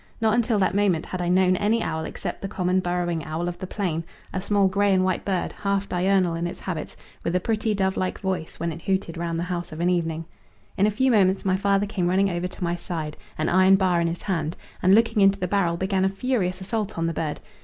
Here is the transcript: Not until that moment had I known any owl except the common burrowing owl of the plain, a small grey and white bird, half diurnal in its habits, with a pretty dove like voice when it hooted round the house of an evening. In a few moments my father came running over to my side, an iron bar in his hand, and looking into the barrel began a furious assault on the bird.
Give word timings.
Not 0.19 0.33
until 0.33 0.57
that 0.57 0.73
moment 0.73 1.05
had 1.05 1.21
I 1.21 1.27
known 1.27 1.55
any 1.57 1.83
owl 1.83 2.05
except 2.05 2.41
the 2.41 2.47
common 2.47 2.79
burrowing 2.79 3.23
owl 3.23 3.47
of 3.47 3.59
the 3.59 3.67
plain, 3.67 4.03
a 4.33 4.41
small 4.41 4.67
grey 4.67 4.91
and 4.91 5.03
white 5.05 5.23
bird, 5.23 5.53
half 5.61 5.87
diurnal 5.87 6.33
in 6.33 6.47
its 6.47 6.61
habits, 6.61 6.97
with 7.23 7.35
a 7.35 7.39
pretty 7.39 7.75
dove 7.75 7.97
like 7.97 8.19
voice 8.19 8.59
when 8.59 8.71
it 8.71 8.81
hooted 8.81 9.15
round 9.15 9.37
the 9.37 9.43
house 9.43 9.71
of 9.71 9.79
an 9.79 9.91
evening. 9.91 10.25
In 10.75 10.87
a 10.87 10.89
few 10.89 11.11
moments 11.11 11.45
my 11.45 11.55
father 11.55 11.85
came 11.85 12.07
running 12.07 12.31
over 12.31 12.47
to 12.47 12.63
my 12.63 12.75
side, 12.75 13.15
an 13.37 13.47
iron 13.47 13.75
bar 13.75 14.01
in 14.01 14.07
his 14.07 14.23
hand, 14.23 14.57
and 14.81 14.95
looking 14.95 15.21
into 15.21 15.39
the 15.39 15.47
barrel 15.47 15.77
began 15.77 16.03
a 16.03 16.09
furious 16.09 16.61
assault 16.61 16.97
on 16.97 17.05
the 17.05 17.13
bird. 17.13 17.39